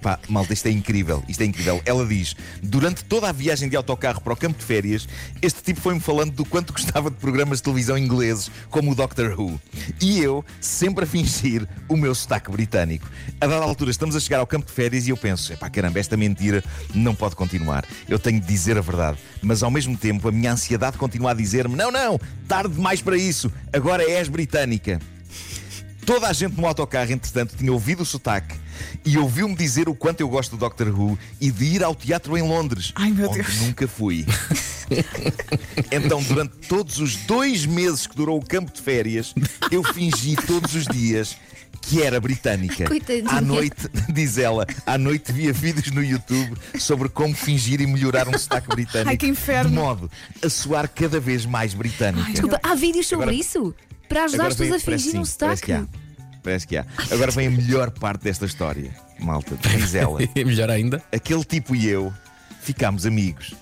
Pá, 0.01 0.19
malta, 0.27 0.53
isto 0.53 0.67
é 0.67 0.71
incrível, 0.71 1.23
isto 1.27 1.41
é 1.41 1.45
incrível. 1.45 1.81
Ela 1.85 2.05
diz: 2.05 2.35
durante 2.61 3.03
toda 3.03 3.29
a 3.29 3.31
viagem 3.31 3.69
de 3.69 3.75
autocarro 3.75 4.21
para 4.21 4.33
o 4.33 4.35
campo 4.35 4.57
de 4.57 4.63
férias, 4.63 5.07
este 5.41 5.61
tipo 5.61 5.81
foi-me 5.81 5.99
falando 5.99 6.31
do 6.31 6.45
quanto 6.45 6.73
gostava 6.73 7.09
de 7.09 7.17
programas 7.17 7.59
de 7.59 7.63
televisão 7.63 7.97
ingleses, 7.97 8.51
como 8.69 8.91
o 8.91 8.95
Doctor 8.95 9.39
Who. 9.39 9.59
E 10.01 10.19
eu, 10.19 10.43
sempre 10.61 11.03
a 11.03 11.07
fingir 11.07 11.67
o 11.87 11.97
meu 11.97 12.13
sotaque 12.13 12.51
britânico. 12.51 13.09
A 13.39 13.47
dada 13.47 13.63
altura, 13.63 13.91
estamos 13.91 14.15
a 14.15 14.19
chegar 14.19 14.39
ao 14.39 14.47
campo 14.47 14.67
de 14.67 14.71
férias 14.71 15.07
e 15.07 15.09
eu 15.09 15.17
penso: 15.17 15.53
epá, 15.53 15.69
caramba, 15.69 15.99
esta 15.99 16.15
mentira 16.15 16.63
não 16.93 17.15
pode 17.15 17.35
continuar. 17.35 17.85
Eu 18.07 18.19
tenho 18.19 18.39
de 18.39 18.47
dizer 18.47 18.77
a 18.77 18.81
verdade. 18.81 19.17
Mas 19.41 19.63
ao 19.63 19.71
mesmo 19.71 19.97
tempo, 19.97 20.27
a 20.27 20.31
minha 20.31 20.51
ansiedade 20.51 20.97
continua 20.97 21.31
a 21.31 21.33
dizer-me: 21.33 21.75
não, 21.75 21.91
não, 21.91 22.19
tarde 22.47 22.75
demais 22.75 23.01
para 23.01 23.17
isso, 23.17 23.51
agora 23.73 24.03
és 24.03 24.27
britânica. 24.27 24.99
Toda 26.07 26.29
a 26.29 26.31
gente 26.31 26.55
no 26.55 26.65
autocarro, 26.65 27.11
entretanto, 27.11 27.53
tinha 27.57 27.69
ouvido 27.69 28.01
o 28.03 28.05
sotaque 28.05 28.55
e 29.05 29.17
ouviu-me 29.17 29.53
dizer 29.53 29.89
o 29.89 29.93
quanto 29.93 30.21
eu 30.21 30.29
gosto 30.29 30.51
do 30.51 30.57
Doctor 30.57 30.87
Who 30.87 31.19
e 31.41 31.51
de 31.51 31.65
ir 31.65 31.83
ao 31.83 31.93
teatro 31.93 32.37
em 32.37 32.41
Londres, 32.41 32.93
Ai, 32.95 33.11
meu 33.11 33.27
onde 33.29 33.41
Deus. 33.41 33.59
nunca 33.59 33.89
fui. 33.89 34.25
então, 35.91 36.23
durante 36.23 36.55
todos 36.69 36.99
os 36.99 37.17
dois 37.17 37.65
meses 37.65 38.07
que 38.07 38.15
durou 38.15 38.39
o 38.39 38.45
campo 38.45 38.71
de 38.71 38.81
férias, 38.81 39.35
eu 39.69 39.83
fingi 39.83 40.37
todos 40.37 40.75
os 40.75 40.85
dias 40.85 41.35
que 41.81 42.01
era 42.01 42.21
britânica. 42.21 42.85
Coitadinha. 42.85 43.29
À 43.29 43.41
noite, 43.41 43.89
diz 44.07 44.37
ela, 44.37 44.65
à 44.85 44.97
noite 44.97 45.33
via 45.33 45.51
vídeos 45.51 45.91
no 45.91 46.01
YouTube 46.01 46.55
sobre 46.79 47.09
como 47.09 47.35
fingir 47.35 47.81
e 47.81 47.85
melhorar 47.85 48.29
um 48.29 48.37
sotaque 48.37 48.69
britânico. 48.69 49.09
Ai, 49.09 49.17
que 49.17 49.27
inferno. 49.27 49.71
De 49.71 49.75
modo 49.75 50.09
a 50.41 50.49
soar 50.49 50.87
cada 50.87 51.19
vez 51.19 51.45
mais 51.45 51.73
britânica. 51.73 52.31
Desculpa, 52.31 52.61
há 52.63 52.75
vídeos 52.75 53.07
sobre 53.07 53.23
Agora- 53.23 53.37
isso? 53.37 53.75
Para 54.07 54.23
ajudar 54.25 54.43
Agora 54.43 54.53
as 54.53 54.55
pessoas 54.59 54.81
a 54.81 54.85
parece 54.85 55.03
fingir 55.05 55.19
um 55.21 55.25
sim, 55.25 55.35
parece 55.39 55.61
sotaque? 55.61 55.65
que 55.65 55.71
há. 55.73 56.39
Parece 56.43 56.67
que 56.67 56.77
há. 56.77 56.85
Agora 57.11 57.31
vem 57.31 57.47
a 57.47 57.51
melhor 57.51 57.91
parte 57.91 58.23
desta 58.23 58.45
história, 58.45 58.91
malta. 59.19 59.57
Diz 59.57 59.95
ela. 59.95 60.19
E 60.35 60.45
melhor 60.45 60.69
ainda. 60.69 61.03
Aquele 61.11 61.43
tipo 61.43 61.75
e 61.75 61.87
eu 61.87 62.13
ficámos 62.61 63.05
amigos 63.05 63.53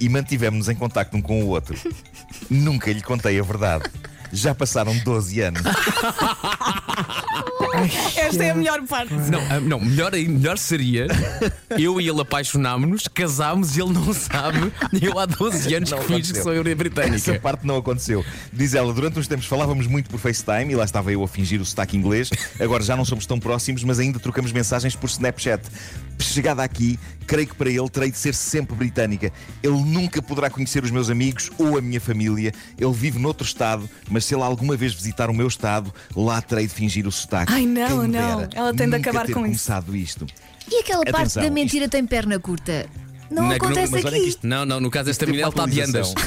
e 0.00 0.08
mantivemos-nos 0.08 0.68
em 0.68 0.74
contacto 0.74 1.16
um 1.16 1.22
com 1.22 1.42
o 1.44 1.48
outro. 1.48 1.78
Nunca 2.48 2.92
lhe 2.92 3.02
contei 3.02 3.38
a 3.38 3.42
verdade. 3.42 3.84
Já 4.32 4.54
passaram 4.54 4.96
12 4.98 5.40
anos. 5.40 5.62
Esta 8.16 8.44
é 8.44 8.50
a 8.50 8.54
melhor 8.54 8.82
parte. 8.82 9.12
Não, 9.14 9.40
ah, 9.50 9.60
não 9.60 9.80
melhor, 9.80 10.14
aí- 10.14 10.28
melhor 10.28 10.58
seria 10.58 11.06
eu 11.78 12.00
e 12.00 12.08
ele 12.08 12.20
apaixonámos-nos, 12.20 13.08
casámos 13.08 13.76
e 13.76 13.80
ele 13.80 13.92
não 13.92 14.12
sabe. 14.12 14.72
E 14.92 15.04
eu 15.06 15.18
há 15.18 15.26
12 15.26 15.74
anos 15.74 15.90
Não 15.90 15.98
que 15.98 16.04
finge 16.04 16.32
que 16.32 16.38
aconteceu. 16.38 16.42
sou 16.42 16.52
eu 16.54 16.62
Essa 16.62 16.74
britânica. 16.74 17.40
parte 17.40 17.66
não 17.66 17.76
aconteceu. 17.76 18.24
Diz 18.52 18.74
ela, 18.74 18.92
durante 18.92 19.18
uns 19.18 19.26
tempos 19.26 19.46
falávamos 19.46 19.86
muito 19.86 20.08
por 20.10 20.18
FaceTime 20.18 20.72
e 20.72 20.76
lá 20.76 20.84
estava 20.84 21.12
eu 21.12 21.22
a 21.22 21.28
fingir 21.28 21.60
o 21.60 21.64
sotaque 21.64 21.96
inglês. 21.96 22.30
Agora 22.60 22.82
já 22.82 22.96
não 22.96 23.04
somos 23.04 23.26
tão 23.26 23.38
próximos, 23.38 23.82
mas 23.84 23.98
ainda 23.98 24.18
trocamos 24.18 24.52
mensagens 24.52 24.94
por 24.94 25.08
Snapchat. 25.08 25.62
Chegada 26.18 26.62
aqui, 26.62 26.98
creio 27.26 27.48
que 27.48 27.54
para 27.54 27.68
ele 27.68 27.88
terei 27.88 28.10
de 28.10 28.16
ser 28.16 28.34
sempre 28.34 28.76
britânica. 28.76 29.32
Ele 29.62 29.82
nunca 29.82 30.22
poderá 30.22 30.48
conhecer 30.48 30.84
os 30.84 30.90
meus 30.90 31.10
amigos 31.10 31.50
ou 31.58 31.76
a 31.76 31.80
minha 31.80 32.00
família. 32.00 32.52
Ele 32.78 32.92
vive 32.92 33.18
noutro 33.18 33.44
estado, 33.46 33.88
mas 34.08 34.24
se 34.24 34.34
ele 34.34 34.42
alguma 34.42 34.76
vez 34.76 34.94
visitar 34.94 35.28
o 35.30 35.34
meu 35.34 35.48
estado, 35.48 35.92
lá 36.14 36.40
terei 36.40 36.66
de 36.66 36.72
fingir 36.74 37.06
o 37.06 37.12
sotaque. 37.12 37.52
Ai, 37.52 37.66
não, 37.72 38.06
não. 38.06 38.48
Ela 38.54 38.74
tem 38.74 38.88
de 38.88 38.96
acabar 38.96 39.22
com 39.24 39.30
isso. 39.30 39.34
começado 39.34 39.96
isto. 39.96 40.26
E 40.70 40.80
aquela 40.80 41.04
parte 41.04 41.16
Atenção, 41.16 41.42
da 41.42 41.50
mentira 41.50 41.88
tem 41.88 42.06
perna 42.06 42.38
curta? 42.38 42.86
Não, 43.32 43.42
não- 43.44 43.50
acontece 43.52 43.92
mas 43.92 44.04
olha 44.04 44.14
aqui. 44.16 44.22
que 44.24 44.28
isto- 44.30 44.46
Não, 44.46 44.64
não, 44.64 44.80
no 44.80 44.90
caso 44.90 45.06
desta 45.06 45.24
ele 45.24 45.42
está 45.42 45.66
de 45.66 45.80
andas. 45.80 46.12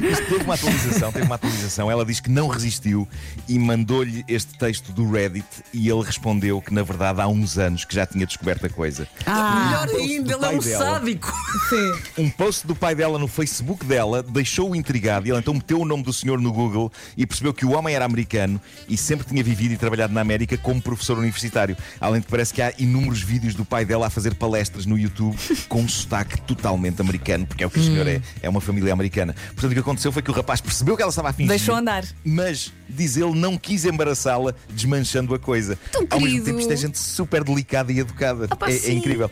Isto 0.00 0.24
teve 0.26 0.44
uma 0.44 0.54
atualização, 0.54 1.12
teve 1.12 1.26
uma 1.26 1.34
atualização. 1.34 1.90
Ela 1.90 2.04
diz 2.04 2.20
que 2.20 2.30
não 2.30 2.48
resistiu 2.48 3.06
e 3.48 3.58
mandou-lhe 3.58 4.24
este 4.28 4.56
texto 4.56 4.92
do 4.92 5.10
Reddit 5.10 5.46
e 5.72 5.88
ele 5.88 6.02
respondeu 6.02 6.60
que 6.62 6.72
na 6.72 6.82
verdade 6.82 7.20
há 7.20 7.28
uns 7.28 7.58
anos 7.58 7.84
que 7.84 7.94
já 7.94 8.06
tinha 8.06 8.24
descoberto 8.26 8.66
a 8.66 8.68
coisa. 8.68 9.06
Ah, 9.26 9.84
Melhor 9.86 10.00
ainda, 10.00 10.32
ele 10.34 10.44
é 10.44 10.48
um 10.48 10.58
dela. 10.58 10.84
sádico. 10.84 11.32
sim. 11.68 12.22
Um 12.22 12.30
post 12.30 12.66
do 12.66 12.74
pai 12.74 12.94
dela 12.94 13.18
no 13.18 13.28
Facebook 13.28 13.84
dela 13.84 14.22
deixou-o 14.22 14.74
intrigado 14.74 15.26
e 15.26 15.30
ela 15.30 15.40
então 15.40 15.52
meteu 15.54 15.80
o 15.80 15.84
nome 15.84 16.02
do 16.02 16.12
senhor 16.12 16.40
no 16.40 16.52
Google 16.52 16.90
e 17.16 17.26
percebeu 17.26 17.52
que 17.52 17.66
o 17.66 17.72
homem 17.72 17.94
era 17.94 18.04
americano 18.04 18.60
e 18.88 18.96
sempre 18.96 19.26
tinha 19.26 19.42
vivido 19.42 19.72
e 19.74 19.76
trabalhado 19.76 20.12
na 20.14 20.20
América 20.20 20.56
como 20.56 20.80
professor 20.80 21.18
universitário. 21.18 21.76
Além 22.00 22.20
de 22.20 22.26
que 22.26 22.30
parece 22.30 22.54
que 22.54 22.62
há 22.62 22.72
inúmeros 22.78 23.20
vídeos 23.20 23.54
do 23.54 23.64
pai 23.64 23.84
dela 23.84 24.06
a 24.06 24.10
fazer 24.10 24.34
palestras 24.34 24.77
no 24.86 24.98
YouTube 24.98 25.36
com 25.68 25.82
um 25.82 25.88
sotaque 25.88 26.40
totalmente 26.42 27.00
americano, 27.00 27.46
porque 27.46 27.64
é 27.64 27.66
o 27.66 27.70
que 27.70 27.78
o 27.78 27.82
senhor 27.82 28.06
é, 28.06 28.20
é 28.42 28.48
uma 28.48 28.60
família 28.60 28.92
americana. 28.92 29.34
Portanto, 29.48 29.70
o 29.70 29.74
que 29.74 29.80
aconteceu 29.80 30.12
foi 30.12 30.22
que 30.22 30.30
o 30.30 30.34
rapaz 30.34 30.60
percebeu 30.60 30.96
que 30.96 31.02
ela 31.02 31.10
estava 31.10 31.30
a 31.30 31.32
fingir. 31.32 31.48
Deixou 31.48 31.74
andar. 31.74 32.04
Mas, 32.24 32.72
diz 32.88 33.16
ele, 33.16 33.34
não 33.34 33.56
quis 33.56 33.84
embaraçá-la, 33.84 34.54
desmanchando 34.72 35.34
a 35.34 35.38
coisa. 35.38 35.78
Tão 35.90 36.06
Ao 36.10 36.20
mesmo 36.20 36.28
querido. 36.28 36.44
tempo, 36.44 36.60
isto 36.60 36.72
é 36.72 36.76
gente 36.76 36.98
super 36.98 37.44
delicada 37.44 37.92
e 37.92 37.98
educada. 37.98 38.46
Opa, 38.50 38.70
é, 38.70 38.74
é 38.74 38.78
sim. 38.78 38.96
incrível. 38.96 39.30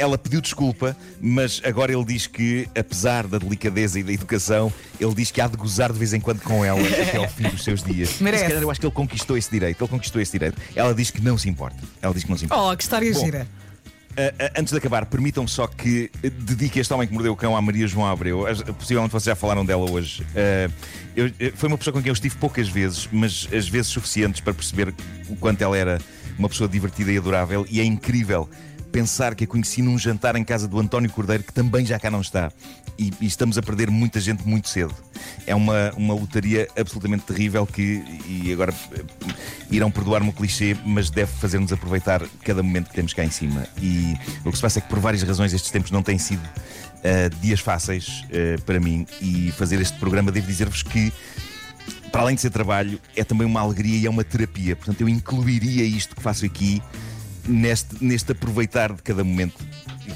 Ela 0.00 0.16
pediu 0.16 0.40
desculpa, 0.40 0.96
mas 1.20 1.60
agora 1.64 1.92
ele 1.92 2.04
diz 2.04 2.28
que, 2.28 2.68
apesar 2.78 3.26
da 3.26 3.36
delicadeza 3.36 3.98
e 3.98 4.04
da 4.04 4.12
educação, 4.12 4.72
ele 5.00 5.12
diz 5.12 5.32
que 5.32 5.40
há 5.40 5.48
de 5.48 5.56
gozar 5.56 5.92
de 5.92 5.98
vez 5.98 6.14
em 6.14 6.20
quando 6.20 6.40
com 6.40 6.64
ela 6.64 6.80
até 6.80 7.16
ao 7.16 7.28
fim 7.28 7.48
dos 7.48 7.64
seus 7.64 7.82
dias. 7.82 8.20
Merece. 8.20 8.44
Se 8.44 8.48
calhar 8.48 8.62
eu 8.62 8.70
acho 8.70 8.78
que 8.78 8.86
ele 8.86 8.94
conquistou 8.94 9.36
esse 9.36 9.50
direito. 9.50 9.82
Ele 9.82 9.90
conquistou 9.90 10.22
esse 10.22 10.30
direito. 10.30 10.56
Ela 10.76 10.94
diz 10.94 11.10
que 11.10 11.20
não 11.20 11.36
se 11.36 11.48
importa. 11.48 11.76
Ela 12.00 12.14
diz 12.14 12.22
que 12.22 12.30
não 12.30 12.38
se 12.38 12.44
importa. 12.44 12.62
Oh, 12.62 12.76
que 12.76 12.82
história 12.84 13.12
Bom, 13.12 13.24
gira. 13.24 13.48
Uh, 14.18 14.20
uh, 14.20 14.50
antes 14.58 14.72
de 14.72 14.78
acabar, 14.78 15.06
permitam-me 15.06 15.48
só 15.48 15.66
que 15.68 16.10
dedique 16.40 16.80
este 16.80 16.92
homem 16.92 17.06
que 17.06 17.14
mordeu 17.14 17.32
o 17.32 17.36
cão 17.36 17.56
à 17.56 17.62
Maria 17.62 17.86
João 17.86 18.04
Abreu. 18.06 18.46
As- 18.48 18.62
Possivelmente 18.62 19.12
vocês 19.12 19.24
já 19.26 19.36
falaram 19.36 19.64
dela 19.64 19.88
hoje. 19.88 20.26
Eu- 21.14 21.30
foi 21.54 21.68
uma 21.68 21.78
pessoa 21.78 21.92
com 21.94 22.00
quem 22.00 22.08
eu 22.08 22.14
estive 22.14 22.34
poucas 22.36 22.68
vezes, 22.68 23.08
mas 23.12 23.48
as 23.52 23.68
vezes 23.68 23.86
suficientes 23.92 24.40
para 24.40 24.52
perceber 24.52 24.92
o 25.28 25.36
quanto 25.36 25.62
ela 25.62 25.76
era 25.78 26.00
uma 26.36 26.48
pessoa 26.48 26.68
divertida 26.68 27.12
e 27.12 27.18
adorável. 27.18 27.64
E 27.70 27.80
é 27.80 27.84
incrível 27.84 28.48
pensar 28.88 29.34
que 29.34 29.44
a 29.44 29.46
conheci 29.46 29.82
num 29.82 29.98
jantar 29.98 30.36
em 30.36 30.44
casa 30.44 30.66
do 30.66 30.78
António 30.78 31.10
Cordeiro, 31.10 31.42
que 31.42 31.52
também 31.52 31.84
já 31.84 31.98
cá 31.98 32.10
não 32.10 32.20
está. 32.20 32.52
E, 32.98 33.12
e 33.20 33.26
estamos 33.26 33.56
a 33.56 33.62
perder 33.62 33.90
muita 33.90 34.20
gente 34.20 34.46
muito 34.46 34.68
cedo. 34.68 34.94
É 35.46 35.54
uma, 35.54 35.92
uma 35.96 36.14
lotaria 36.14 36.66
absolutamente 36.76 37.24
terrível 37.24 37.66
que, 37.66 38.02
e 38.26 38.52
agora 38.52 38.74
eh, 38.92 39.04
irão 39.70 39.90
perdoar-me 39.90 40.30
o 40.30 40.32
clichê, 40.32 40.76
mas 40.84 41.08
deve 41.08 41.30
fazer-nos 41.32 41.72
aproveitar 41.72 42.22
cada 42.42 42.62
momento 42.62 42.88
que 42.88 42.94
temos 42.94 43.12
cá 43.12 43.24
em 43.24 43.30
cima. 43.30 43.66
E 43.80 44.16
o 44.44 44.50
que 44.50 44.56
se 44.56 44.62
passa 44.62 44.80
é 44.80 44.82
que, 44.82 44.88
por 44.88 44.98
várias 44.98 45.22
razões, 45.22 45.52
estes 45.52 45.70
tempos 45.70 45.90
não 45.90 46.02
têm 46.02 46.18
sido 46.18 46.42
eh, 47.04 47.28
dias 47.40 47.60
fáceis 47.60 48.24
eh, 48.30 48.56
para 48.66 48.80
mim. 48.80 49.06
E 49.20 49.52
fazer 49.52 49.80
este 49.80 49.96
programa, 49.98 50.32
devo 50.32 50.46
dizer-vos 50.46 50.82
que 50.82 51.12
para 52.10 52.22
além 52.22 52.34
de 52.34 52.40
ser 52.40 52.50
trabalho, 52.50 52.98
é 53.14 53.22
também 53.22 53.46
uma 53.46 53.60
alegria 53.60 53.96
e 53.96 54.06
é 54.06 54.10
uma 54.10 54.24
terapia. 54.24 54.74
Portanto, 54.74 55.00
eu 55.02 55.08
incluiria 55.08 55.84
isto 55.84 56.16
que 56.16 56.22
faço 56.22 56.44
aqui 56.44 56.82
neste, 57.48 57.96
neste 58.04 58.32
aproveitar 58.32 58.92
de 58.92 59.02
cada 59.02 59.24
momento 59.24 59.56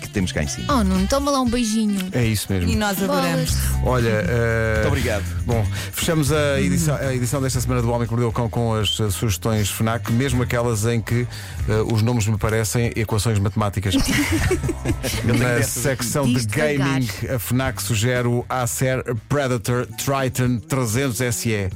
que 0.01 0.09
temos 0.09 0.33
cá 0.33 0.43
em 0.43 0.47
cima. 0.49 0.73
Oh, 0.73 0.85
Nuno, 0.85 1.07
toma 1.07 1.31
lá 1.31 1.41
um 1.41 1.49
beijinho. 1.49 2.09
É 2.13 2.25
isso 2.25 2.47
mesmo. 2.53 2.71
E 2.71 2.77
nós 2.77 3.03
adoramos. 3.03 3.51
Bolas. 3.51 3.85
Olha, 3.85 4.09
eh, 4.29 4.73
Muito 4.77 4.89
obrigado. 4.89 5.25
Bom, 5.45 5.67
fechamos 5.93 6.31
a 6.33 6.61
edição, 6.61 6.95
a 6.97 7.15
edição 7.15 7.41
desta 7.43 7.61
semana 7.61 7.83
do 7.83 7.91
Homem 7.91 8.07
que 8.07 8.13
Mordeu 8.13 8.29
o 8.29 8.33
Cão 8.33 8.49
com 8.49 8.75
as 8.75 8.99
eh, 9.01 9.11
sugestões 9.11 9.69
FNAC, 9.71 10.11
mesmo 10.13 10.43
aquelas 10.43 10.85
em 10.87 11.01
que 11.01 11.27
eh, 11.69 11.73
os 11.93 12.03
nomes 12.03 12.27
me 12.27 12.37
parecem 12.39 12.93
equações 12.97 13.39
matemáticas. 13.39 13.95
Na 15.39 15.63
secção 15.63 16.25
de 16.31 16.45
gaming, 16.47 17.09
a 17.35 17.39
FNAC 17.39 17.83
sugere 17.83 18.29
o 18.29 18.45
Acer 18.49 19.03
Predator 19.29 19.87
Triton 19.87 20.59
300 20.59 21.35
SE. 21.35 21.69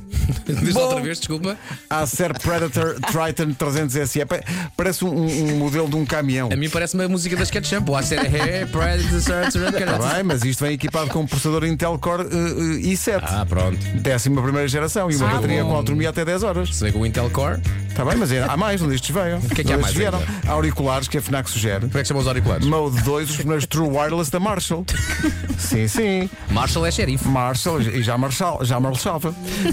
Diz 0.62 0.76
outra 0.76 1.00
vez, 1.00 1.18
desculpa. 1.18 1.56
Acer 1.88 2.32
Predator 2.38 2.94
Triton 3.00 3.52
300 3.52 4.10
SE. 4.10 4.24
Pa- 4.24 4.40
Parece 4.76 5.04
um, 5.04 5.26
um 5.26 5.56
modelo 5.58 5.88
de 5.88 5.96
um 5.96 6.04
caminhão. 6.04 6.48
A 6.52 6.56
mim 6.56 6.68
parece 6.68 6.94
uma 6.94 7.08
música 7.08 7.36
das 7.36 7.50
Ketchup. 7.50 7.90
O 7.90 7.96
série 8.06 8.36
é 8.38 8.66
Predator. 8.66 9.66
Está 9.78 10.14
bem, 10.14 10.22
mas 10.22 10.44
isto 10.44 10.64
vem 10.64 10.74
equipado 10.74 11.10
com 11.10 11.20
um 11.20 11.26
processador 11.26 11.64
Intel 11.64 11.98
Core 11.98 12.22
eh, 12.22 12.26
eh, 12.26 12.92
i7. 12.92 13.20
Ah, 13.22 13.44
pronto. 13.46 13.76
Décima 14.00 14.42
primeira 14.42 14.68
geração 14.68 15.10
e 15.10 15.16
uma 15.16 15.28
Ah, 15.28 15.34
bateria 15.34 15.62
bom. 15.64 15.70
com 15.70 15.76
autonomia 15.76 16.10
até 16.10 16.24
10 16.24 16.42
horas. 16.42 16.74
Se 16.74 16.84
vem 16.84 16.92
com 16.92 17.00
o 17.00 17.06
Intel 17.06 17.28
Core, 17.30 17.60
Está 17.88 18.04
bem, 18.04 18.16
mas 18.16 18.30
é- 18.30 18.42
há 18.44 18.56
mais 18.58 18.82
onde 18.82 18.94
estes 18.94 19.10
veio. 19.14 19.40
que 19.40 19.62
é 19.62 19.64
que 19.64 19.72
há 19.72 19.78
mais 19.78 19.94
vieram. 19.94 20.18
ainda? 20.18 20.32
Há 20.46 20.52
auriculares 20.52 21.08
que 21.08 21.16
a 21.16 21.22
FNAC 21.22 21.48
sugere. 21.48 21.86
como 21.86 21.98
é 21.98 22.02
que 22.02 22.08
chamam 22.08 22.20
os 22.20 22.28
auriculares? 22.28 22.66
Mode 22.66 23.02
2, 23.02 23.30
os 23.30 23.36
primeiros 23.36 23.66
True 23.66 23.88
Wireless 23.88 24.30
da 24.30 24.38
Marshall. 24.38 24.84
sim, 25.58 25.88
sim. 25.88 26.30
Marshall 26.50 26.84
é 26.86 26.90
xerife. 26.90 27.26
Marshall 27.26 27.80
e 27.80 28.02
já 28.02 28.18
Marshall, 28.18 28.64
já 28.64 28.78
Marshall. 28.78 29.20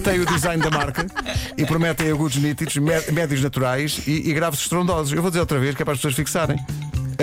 Tem 0.03 0.19
o 0.21 0.25
design 0.25 0.63
da 0.63 0.69
marca 0.71 1.05
e 1.57 1.65
prometem 1.65 2.09
agudos 2.11 2.37
nítidos, 2.37 2.77
mé- 2.77 3.03
médios 3.11 3.41
naturais 3.43 4.01
e, 4.07 4.29
e 4.29 4.33
graves 4.33 4.59
estrondosos. 4.61 5.11
Eu 5.13 5.21
vou 5.21 5.29
dizer 5.29 5.41
outra 5.41 5.59
vez 5.59 5.75
que 5.75 5.81
é 5.81 5.85
para 5.85 5.93
as 5.93 5.99
pessoas 5.99 6.15
fixarem. 6.15 6.57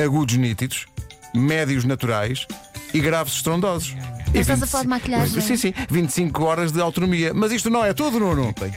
Agudos 0.05 0.37
nítidos, 0.37 0.87
médios 1.35 1.85
naturais 1.85 2.47
e 2.93 3.01
graves 3.01 3.35
estrondosos. 3.35 3.95
E 4.35 4.39
Estás 4.39 4.63
a 4.63 4.67
falar 4.67 4.85
de 4.85 4.89
25 4.89 4.89
maquilhagem? 4.89 5.41
Sim, 5.41 5.57
sim. 5.57 5.75
25 5.91 6.45
horas 6.45 6.73
de 6.73 6.81
autonomia. 6.81 7.33
Mas 7.35 7.51
isto 7.53 7.69
não 7.69 7.85
é 7.85 7.93
tudo, 7.93 8.21
Nuno. 8.21 8.55
Bem, 8.61 8.73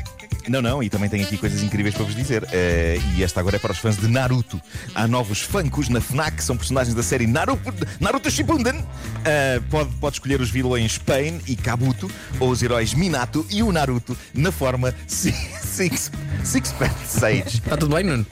Não, 0.48 0.62
não, 0.62 0.84
e 0.84 0.90
também 0.90 1.10
tenho 1.10 1.24
aqui 1.26 1.38
coisas 1.38 1.64
incríveis 1.64 1.96
para 1.96 2.04
vos 2.06 2.16
dizer. 2.16 2.48
Eh, 2.52 3.00
e 3.16 3.24
esta 3.24 3.40
agora 3.40 3.56
é 3.56 3.60
para 3.60 3.72
os 3.72 3.78
fãs 3.78 3.98
de 3.98 4.08
Naruto. 4.08 4.62
Há 4.94 5.08
novos 5.08 5.40
Funkos 5.42 5.88
na 5.90 6.02
FNAC, 6.02 6.44
são 6.44 6.58
personagens 6.58 6.94
da 6.96 7.02
série 7.04 7.26
Naruto, 7.28 7.74
Naruto 8.00 8.30
Shippuden. 8.30 8.84
Eh, 9.24 9.62
pode, 9.70 9.90
pode 9.96 10.16
escolher 10.18 10.42
os 10.42 10.50
vilões 10.50 10.98
Pain 10.98 11.40
e 11.48 11.56
Kabuto, 11.56 12.12
ou 12.40 12.50
os 12.50 12.62
heróis 12.62 12.94
Minato 12.94 13.46
e 13.50 13.64
o 13.64 13.72
Naruto, 13.72 14.18
na 14.34 14.52
forma 14.52 14.94
si- 15.08 15.34
Six, 15.64 16.12
Sixpence 16.44 16.94
Sage. 17.20 17.44
Está 17.58 17.78
tudo 17.78 17.96
bem, 17.96 18.04
Nuno? 18.04 18.26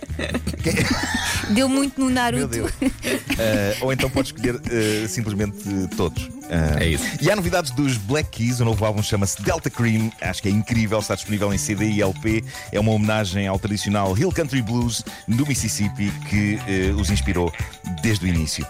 Deu 1.50 1.68
muito 1.70 2.00
no 2.00 2.10
Naruto. 2.10 2.72
Eh, 3.38 3.77
ou 3.82 3.91
então 3.94 4.10
pode 4.10 4.27
escolher 4.27 4.60
simplesmente 5.08 5.58
todos. 5.96 6.30
É 6.79 6.86
isso. 6.86 7.05
E 7.22 7.31
há 7.31 7.36
novidades 7.36 7.72
dos 7.72 7.96
Black 7.96 8.29
Keys, 8.29 8.60
o 8.60 8.65
novo 8.65 8.84
álbum 8.84 9.01
chama-se 9.01 9.41
Delta 9.41 9.70
Cream, 9.70 10.12
acho 10.22 10.41
que 10.41 10.50
é 10.50 10.51
incrível, 10.51 11.00
está 11.00 11.15
disponível 11.15 11.53
em 11.53 11.58
CD 11.58 11.89
e 11.89 12.01
LP. 12.01 12.43
É 12.72 12.79
uma 12.79 12.91
homenagem 12.91 13.48
ao 13.48 13.58
tradicional 13.58 14.17
Hill 14.17 14.31
Country 14.31 14.62
Blues 14.62 15.03
do 15.27 15.46
Mississippi 15.46 16.12
que 16.29 16.60
eh, 16.67 16.91
os 16.91 17.10
inspirou 17.10 17.53
desde 18.01 18.25
o 18.25 18.27
início. 18.27 18.67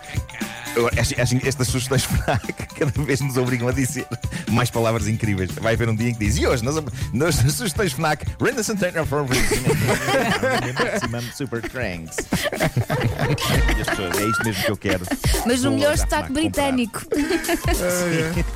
Eu 0.76 0.88
acho- 0.88 1.22
acho 1.22 1.38
que 1.40 1.48
estas 1.48 1.68
sugestões 1.68 2.04
FNAC 2.06 2.54
cada 2.80 2.92
vez 3.04 3.20
nos 3.22 3.36
obrigam 3.38 3.68
a 3.68 3.72
dizer 3.72 4.06
mais 4.50 4.70
palavras 4.70 5.08
incríveis. 5.08 5.52
Vai 5.52 5.74
haver 5.74 5.90
um 5.90 5.96
dia 5.96 6.10
em 6.10 6.14
que 6.14 6.20
diz: 6.26 6.38
E 6.38 6.48
hoje, 6.48 6.64
nas, 6.64 6.76
nas 7.14 7.36
sugestões 7.54 7.92
FNAC, 7.94 8.26
Renda 8.42 8.64
Santana 8.64 9.06
for 9.06 9.26
Maximum 9.28 11.22
Super 11.36 11.62
Cranks. 11.70 12.16
É 14.20 14.26
isto 14.26 14.44
mesmo 14.46 14.64
que 14.64 14.72
eu 14.72 14.78
quero. 14.78 15.06
Mas 15.46 15.62
no 15.64 15.72
melhor 15.72 15.98
sotaque 15.98 16.28
comprar. 16.28 16.42
britânico. 16.42 17.02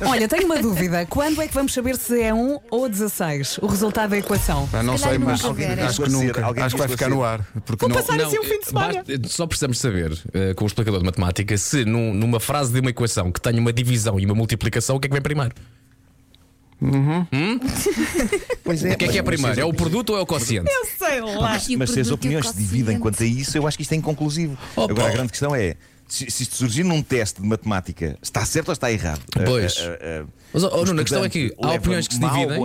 Olha, 0.06 0.28
tenho 0.28 0.46
uma 0.46 0.58
dúvida. 0.58 1.06
Quando 1.06 1.40
é 1.42 1.48
que 1.48 1.54
vamos 1.54 1.72
saber 1.72 1.96
se 1.96 2.20
é 2.20 2.32
1 2.32 2.58
ou 2.70 2.88
16? 2.88 3.58
O 3.62 3.66
resultado 3.66 4.10
da 4.10 4.18
equação? 4.18 4.68
Ah, 4.72 4.82
não 4.82 4.96
sei, 4.98 5.18
mas 5.18 5.44
acho 5.44 6.02
que 6.02 6.10
nunca. 6.10 6.46
Acho 6.64 6.74
que 6.76 6.80
vai 6.80 6.88
ficar 6.88 7.08
no 7.08 7.22
ar. 7.24 7.40
Porque 7.64 7.80
Vou 7.86 7.88
não, 7.88 7.96
passar 7.96 8.20
assim 8.20 8.38
o 8.38 8.44
fim 8.44 8.58
de 8.60 8.66
semana. 8.66 9.02
só 9.28 9.46
precisamos 9.46 9.78
saber, 9.78 10.16
eh, 10.32 10.54
com 10.54 10.64
o 10.64 10.66
explicador 10.66 11.00
de 11.00 11.06
matemática, 11.06 11.56
se 11.58 11.84
num- 11.84 12.05
numa 12.14 12.40
frase 12.40 12.72
de 12.72 12.80
uma 12.80 12.90
equação 12.90 13.30
que 13.30 13.40
tenha 13.40 13.60
uma 13.60 13.72
divisão 13.72 14.18
e 14.18 14.24
uma 14.24 14.34
multiplicação, 14.34 14.96
o 14.96 15.00
que 15.00 15.06
é 15.06 15.08
que 15.08 15.14
vem 15.14 15.22
primeiro? 15.22 15.54
Pois 18.62 18.84
é, 18.84 18.92
O 18.92 18.96
que 18.98 19.04
é 19.04 19.08
que 19.08 19.18
é 19.18 19.22
primeiro? 19.22 19.60
É 19.60 19.64
o 19.64 19.72
produto 19.72 20.10
ou 20.10 20.18
é 20.18 20.20
o 20.20 20.26
quociente? 20.26 20.70
Eu 20.70 20.84
sei 20.98 21.20
lá. 21.20 21.56
O 21.56 21.78
Mas 21.78 21.90
se 21.90 22.00
as 22.00 22.10
opiniões 22.10 22.48
se 22.48 22.56
dividem 22.56 22.98
quanto 22.98 23.22
a 23.22 23.26
isso, 23.26 23.56
eu 23.56 23.66
acho 23.66 23.76
que 23.76 23.82
isto 23.82 23.92
é 23.92 23.96
inconclusivo. 23.96 24.58
Opa. 24.74 24.92
Agora, 24.92 25.08
a 25.08 25.12
grande 25.12 25.30
questão 25.30 25.54
é: 25.54 25.76
se, 26.08 26.30
se 26.30 26.42
isto 26.44 26.56
surgir 26.56 26.84
num 26.84 27.02
teste 27.02 27.40
de 27.40 27.48
matemática, 27.48 28.16
está 28.22 28.44
certo 28.44 28.68
ou 28.68 28.72
está 28.72 28.90
errado? 28.90 29.20
Pois. 29.44 29.76
Ah, 29.78 29.98
ah, 30.00 30.22
ah, 30.22 30.26
Mas, 30.52 30.62
oh, 30.64 30.84
Nuno, 30.84 31.00
a 31.00 31.04
questão 31.04 31.24
é 31.24 31.28
que 31.28 31.54
há 31.60 31.72
opiniões 31.72 32.08
que 32.08 32.14
se 32.14 32.20
dividem. 32.20 32.58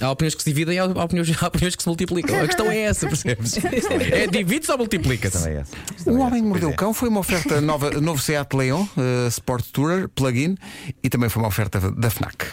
Há 0.00 0.10
opiniões 0.10 0.34
que 0.34 0.42
se 0.42 0.50
dividem 0.50 0.76
e 0.76 0.78
há 0.78 0.84
opiniões, 0.84 1.42
há 1.42 1.46
opiniões 1.46 1.76
que 1.76 1.82
se 1.82 1.88
multiplicam. 1.88 2.40
A 2.40 2.46
questão 2.46 2.70
é 2.70 2.78
essa, 2.78 3.06
percebes? 3.06 3.58
É 4.12 4.26
divide-se 4.26 4.70
ou 4.70 4.78
multiplica-se? 4.78 5.48
É 5.48 5.56
essa. 5.56 6.10
O 6.10 6.16
é 6.16 6.20
Homem 6.20 6.42
que. 6.42 6.48
Mordeu 6.48 6.68
o 6.68 6.72
é. 6.72 6.76
Cão 6.76 6.92
foi 6.92 7.08
uma 7.08 7.20
oferta 7.20 7.60
nova, 7.60 7.90
novo 8.00 8.20
Seat 8.20 8.54
Leon, 8.54 8.84
eh, 8.96 9.28
Sport 9.28 9.66
Tourer, 9.72 10.08
plug-in, 10.08 10.56
e 11.02 11.08
também 11.08 11.28
foi 11.28 11.42
uma 11.42 11.48
oferta 11.48 11.80
da 11.92 12.10
FNAC. 12.10 12.46